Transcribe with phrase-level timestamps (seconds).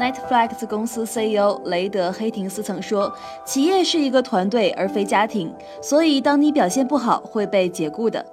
[0.00, 3.12] Netflix 公司 CEO 雷德·黑廷斯曾说
[3.44, 8.24] ：“企业是一个团队，而非家庭，所以当你表现不好，会被解雇的。”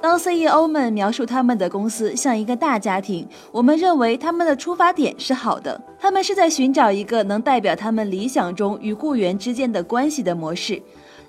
[0.00, 10.80] 当 CEO 们描述他们的公司像一个大家庭，我们认为他们的出发点是好的，他们是在寻找一个能代表他们理想中与雇员之间的关系的模式，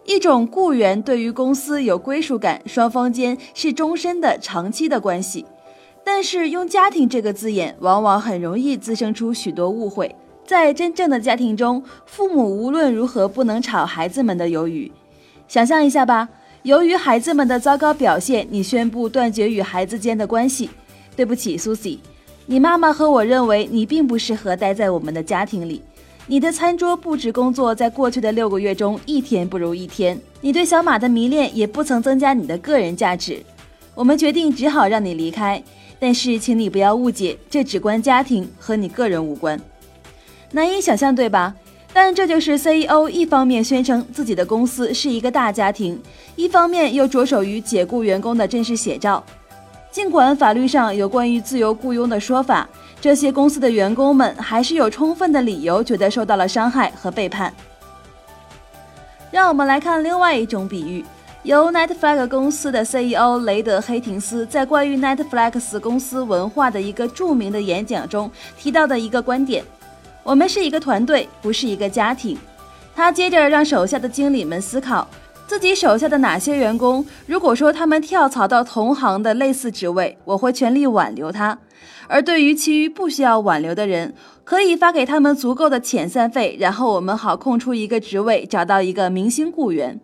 [0.05, 5.45] 一种雇员对于公司有归属感，双方间是终身的、长期的关系。
[6.05, 10.15] 但是用“家庭”这个字眼，往往很容易滋生出许多误会。
[10.45, 14.91] 在真正的家庭中，父母无论如何不能炒孩子们的鱿鱼。
[15.47, 16.29] 想象一下吧，
[16.61, 20.69] 由于孩子们的糟糕表现，你宣布断绝与孩子间的关系。
[21.15, 21.97] 对不起，Susie，
[22.45, 25.81] 你妈妈和我认为你并不适合待在我们的家庭里。
[26.27, 30.19] 你的餐桌布置工作在过去的六个月中一天不如一天。
[30.41, 33.41] 你对小马的迷恋也不曾增加你的个人价值。
[33.95, 35.63] 我们决定只好让你离开。
[35.99, 39.59] 但是，请你不要误解，这只关家庭，和你个人无关。
[40.51, 41.53] 难以想象，对吧？
[41.93, 45.97] 但这就是 CEO 一方面宣称自己的公司是一个大家庭，
[46.35, 49.23] 一方面又着手于解雇员工的真实写照。
[49.91, 52.67] 尽管法律上有关于自由雇佣的说法，
[52.99, 57.53] 这些公司的员工们还是有充分的理由觉得受到了伤害和背叛。
[59.31, 61.05] 让我们来看另外一种比喻。
[61.45, 69.63] 由 Netflix 公司的 CEO 雷德·黑廷斯在关于 Netflix 公司文化的一个著名的演讲中提到的一个观点：
[70.23, 72.35] 我们是一个团队，不是一个家庭。
[72.95, 75.07] 他接着让手下的经理们思考，
[75.45, 81.55] 自己手下的哪些员工，如果说他们跳槽到同行的类似职位，我会全力挽留他；
[82.07, 89.99] 而对于其余不需要挽留的人，可以发给他们足够的遣散费，然后我们好空出一个职位，找到一个明星雇员。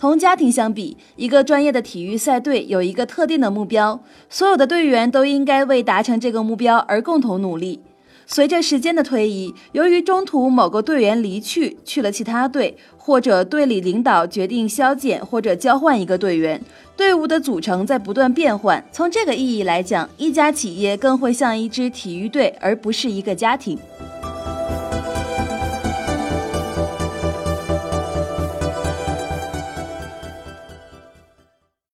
[0.00, 7.82] 同家庭相比，一个专业的体育赛队有一个特定的目标，所有的队员都应该为达成这个目标而共同努力。
[8.24, 16.58] 随着时间的推移，由于中途某个队员离去去了其他队，或者队里领导决定削减或者交换一个队员，
[16.96, 18.82] 队伍的组成在不断变换。
[18.90, 23.78] 从这个意义来讲，一家企业更会像一支体育队，而不是一个家庭。